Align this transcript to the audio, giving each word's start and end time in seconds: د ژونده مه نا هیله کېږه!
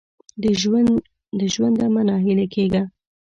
د 1.39 1.41
ژونده 1.53 1.85
مه 1.93 2.01
نا 2.07 2.15
هیله 2.25 2.45
کېږه! 2.53 2.83